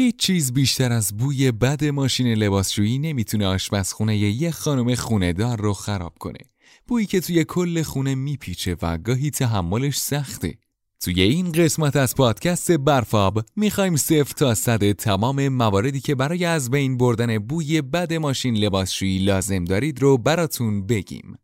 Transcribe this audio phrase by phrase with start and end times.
[0.00, 5.72] هیچ چیز بیشتر از بوی بد ماشین لباسشویی نمی‌تونه آشپزخونه یه خانم خونه دار رو
[5.72, 6.38] خراب کنه.
[6.86, 10.54] بویی که توی کل خونه میپیچه و گاهی تحملش سخته.
[11.00, 16.70] توی این قسمت از پادکست برفاب می‌خوایم صفر تا صد تمام مواردی که برای از
[16.70, 21.38] بین بردن بوی بد ماشین لباسشویی لازم دارید رو براتون بگیم.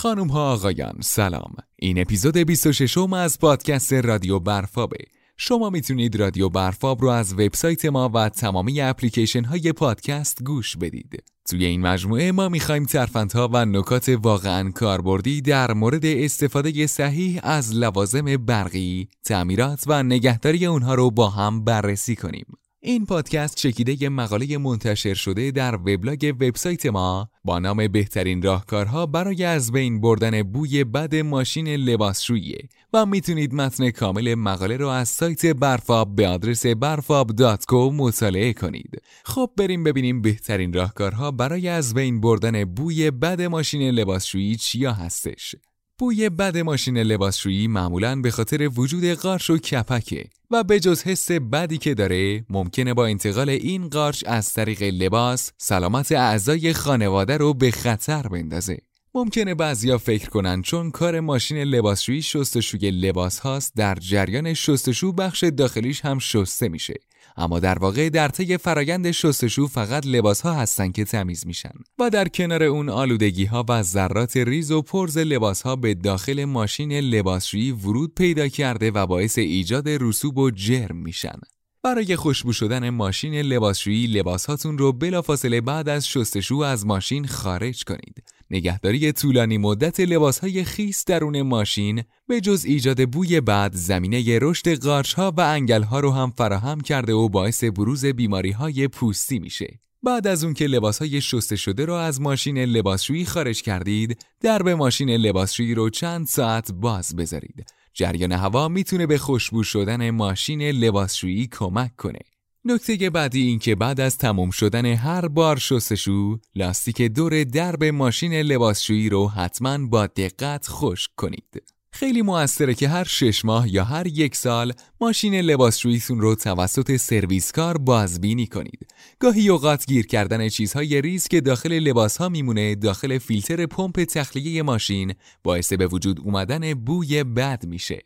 [0.00, 1.54] خانم ها آقایان سلام.
[1.76, 4.98] این اپیزود 26 م از پادکست رادیو برفابه
[5.36, 11.22] شما می‌تونید رادیو برفاب رو از وبسایت ما و تمامی اپلیکیشن های پادکست گوش بدید.
[11.50, 17.74] توی این مجموعه ما می‌خوایم ترفندها و نکات واقعا کاربردی در مورد استفاده صحیح از
[17.74, 22.46] لوازم برقی، تعمیرات و نگهداری اونها رو با هم بررسی کنیم.
[22.82, 29.44] این پادکست چکیده مقاله منتشر شده در وبلاگ وبسایت ما با نام بهترین راهکارها برای
[29.44, 32.58] از بین بردن بوی بد ماشین لباسشویی
[32.92, 39.02] و می‌تونید متن کامل مقاله رو از سایت برفاب به آدرس برفاب.co مطالعه کنید.
[39.24, 45.54] خب بریم ببینیم بهترین راهکارها برای از بین بردن بوی بد ماشین لباسشویی چیا هستش.
[46.00, 51.30] بوی بد ماشین لباسشویی معمولا به خاطر وجود قارچ و کپکه و به جز حس
[51.30, 57.54] بدی که داره ممکنه با انتقال این قارچ از طریق لباس سلامت اعضای خانواده رو
[57.54, 58.78] به خطر بندازه.
[59.14, 65.44] ممکنه بعضیا فکر کنن چون کار ماشین لباسشویی شستشوی لباس هاست در جریان شستشو بخش
[65.44, 66.94] داخلیش هم شسته میشه.
[67.36, 72.10] اما در واقع در طی فرایند شستشو فقط لباس ها هستن که تمیز میشن و
[72.10, 76.92] در کنار اون آلودگی ها و ذرات ریز و پرز لباس ها به داخل ماشین
[76.92, 81.38] لباسشویی ورود پیدا کرده و باعث ایجاد رسوب و جرم میشن.
[81.82, 87.84] برای خوشبو شدن ماشین لباسشویی لباس هاتون رو بلافاصله بعد از شستشو از ماشین خارج
[87.84, 88.22] کنید.
[88.50, 95.32] نگهداری طولانی مدت لباسهای خیس درون ماشین به جز ایجاد بوی بعد زمینه رشد قارچها
[95.36, 99.80] و انگلها رو هم فراهم کرده و باعث بروز بیماری های پوستی میشه.
[100.02, 104.68] بعد از اون که لباس های شسته شده رو از ماشین لباسشویی خارج کردید، درب
[104.68, 107.66] ماشین لباسشویی رو چند ساعت باز بذارید.
[107.94, 112.20] جریان هوا می‌تونه به خوشبو شدن ماشین لباسشویی کمک کنه.
[112.64, 118.32] نکته بعدی این که بعد از تموم شدن هر بار شستشو لاستیک دور درب ماشین
[118.34, 121.62] لباسشویی رو حتما با دقت خشک کنید.
[121.92, 127.78] خیلی موثره که هر شش ماه یا هر یک سال ماشین لباسشوییتون رو توسط سرویسکار
[127.78, 128.86] بازبینی کنید.
[129.18, 134.62] گاهی اوقات گیر کردن چیزهای ریز که داخل لباس ها میمونه داخل فیلتر پمپ تخلیه
[134.62, 137.98] ماشین باعث به وجود اومدن بوی بد میشه.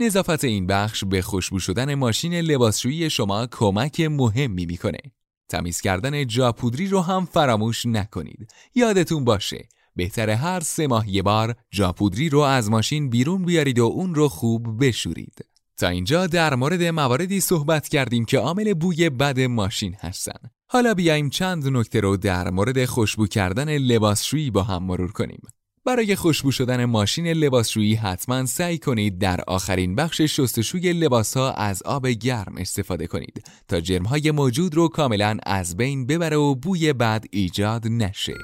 [0.00, 4.98] نظافت این بخش به خوشبو شدن ماشین لباسشویی شما کمک مهمی می‌کنه.
[5.48, 8.50] تمیز کردن جاپودری رو هم فراموش نکنید.
[8.74, 13.84] یادتون باشه بهتره هر سه ماه یه بار جاپودری رو از ماشین بیرون بیارید و
[13.84, 15.44] اون رو خوب بشورید.
[15.78, 20.50] تا اینجا در مورد مواردی صحبت کردیم که عامل بوی بد ماشین هستن.
[20.68, 25.42] حالا بیایم چند نکته رو در مورد خوشبو کردن لباسشویی با هم مرور کنیم.
[25.84, 31.82] برای خوشبو شدن ماشین لباسشویی حتما سعی کنید در آخرین بخش شستشوی لباس ها از
[31.82, 37.24] آب گرم استفاده کنید تا جرمهای موجود رو کاملا از بین ببره و بوی بد
[37.30, 38.34] ایجاد نشه.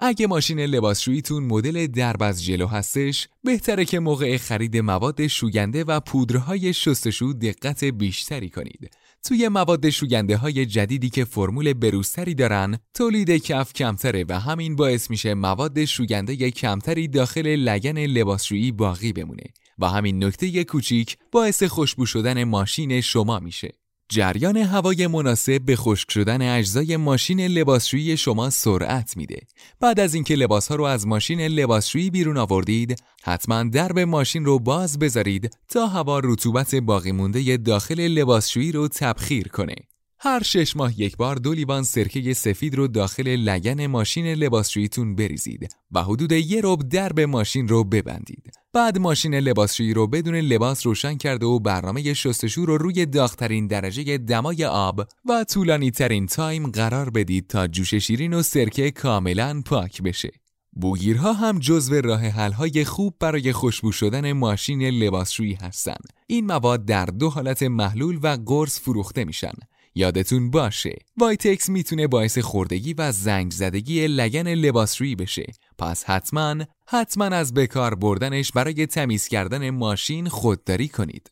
[0.00, 6.00] اگه ماشین لباسشوییتون مدل درب از جلو هستش بهتره که موقع خرید مواد شوینده و
[6.00, 8.90] پودرهای شستشو دقت بیشتری کنید.
[9.24, 15.10] توی مواد شوینده های جدیدی که فرمول بروستری دارن تولید کف کمتره و همین باعث
[15.10, 19.44] میشه مواد شوینده کمتری داخل لگن لباسشویی باقی بمونه.
[19.78, 23.77] و همین نکته کوچیک باعث خوشبو شدن ماشین شما میشه.
[24.10, 29.40] جریان هوای مناسب به خشک شدن اجزای ماشین لباسشویی شما سرعت میده.
[29.80, 34.98] بعد از اینکه لباسها رو از ماشین لباسشویی بیرون آوردید، حتما درب ماشین رو باز
[34.98, 39.74] بذارید تا هوا رطوبت باقی مونده داخل لباسشویی رو تبخیر کنه.
[40.20, 45.74] هر شش ماه یک بار دو لیوان سرکه سفید رو داخل لگن ماشین لباسشوییتون بریزید
[45.92, 48.57] و حدود یه رب درب ماشین رو ببندید.
[48.72, 54.18] بعد ماشین لباسشویی رو بدون لباس روشن کرده و برنامه شستشو رو روی داغترین درجه
[54.18, 60.02] دمای آب و طولانی ترین تایم قرار بدید تا جوش شیرین و سرکه کاملا پاک
[60.02, 60.30] بشه.
[60.72, 66.12] بوگیرها هم جزو راه حل‌های خوب برای خوشبو شدن ماشین لباسشویی هستند.
[66.26, 69.54] این مواد در دو حالت محلول و قرص فروخته میشن.
[69.94, 77.24] یادتون باشه وایتکس می‌تونه باعث خوردگی و زنگ زدگی لگن لباسشویی بشه پس حتما حتما
[77.24, 81.30] از بکار بردنش برای تمیز کردن ماشین خودداری کنید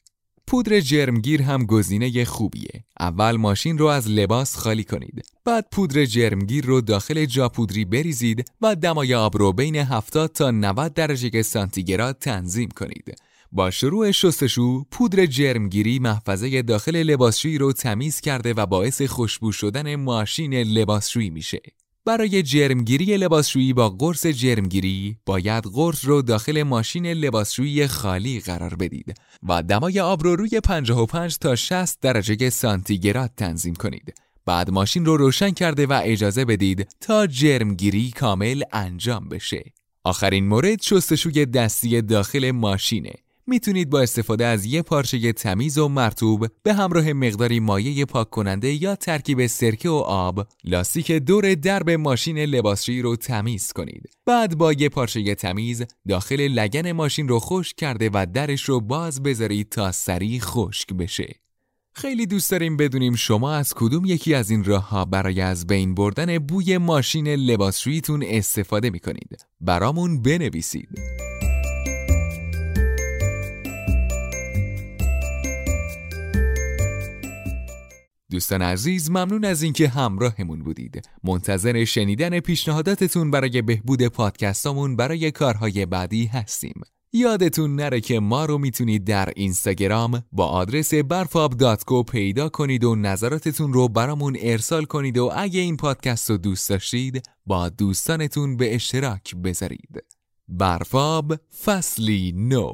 [0.48, 2.84] پودر جرمگیر هم گزینه خوبیه.
[3.00, 5.22] اول ماشین رو از لباس خالی کنید.
[5.44, 10.94] بعد پودر جرمگیر رو داخل جاپودری بریزید و دمای آب رو بین 70 تا 90
[10.94, 13.14] درجه سانتیگراد تنظیم کنید.
[13.52, 19.96] با شروع شستشو پودر جرمگیری محفظه داخل لباسشویی رو تمیز کرده و باعث خوشبو شدن
[19.96, 21.60] ماشین لباسشویی میشه.
[22.06, 29.14] برای جرمگیری لباسشویی با قرص جرمگیری باید قرص رو داخل ماشین لباسشویی خالی قرار بدید
[29.48, 34.14] و دمای آب رو روی 55 تا 60 درجه سانتیگراد تنظیم کنید.
[34.46, 39.64] بعد ماشین رو روشن کرده و اجازه بدید تا جرمگیری کامل انجام بشه.
[40.04, 43.12] آخرین مورد شستشوی دستی داخل ماشینه.
[43.46, 48.82] می‌تونید با استفاده از یه پارچه تمیز و مرتوب به همراه مقداری مایع پاک کننده
[48.82, 54.10] یا ترکیب سرکه و آب لاستیک دور درب ماشین لباسشویی رو تمیز کنید.
[54.26, 59.22] بعد با یه پارچه تمیز داخل لگن ماشین رو خشک کرده و درش رو باز
[59.22, 61.34] بذارید تا سریع خشک بشه.
[61.92, 65.94] خیلی دوست داریم بدونیم شما از کدوم یکی از این راه ها برای از بین
[65.94, 69.46] بردن بوی ماشین لباسشوییتون استفاده می‌کنید.
[69.60, 70.88] برامون بنویسید.
[78.36, 81.08] دوستان عزیز ممنون از اینکه همراهمون بودید.
[81.24, 86.80] منتظر شنیدن پیشنهاداتتون برای بهبود پادکستامون برای کارهای بعدی هستیم.
[87.12, 93.72] یادتون نره که ما رو می‌تونید در اینستاگرام با آدرس برفاب.co پیدا کنید و نظراتتون
[93.72, 99.34] رو برامون ارسال کنید و اگه این پادکست رو دوست داشتید با دوستانتون به اشتراک
[99.34, 100.04] بذارید.
[100.48, 102.72] برفاب فصلی نو.